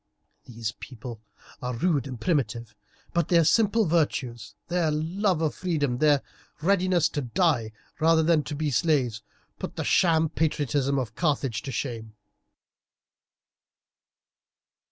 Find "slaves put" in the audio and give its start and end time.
8.71-9.75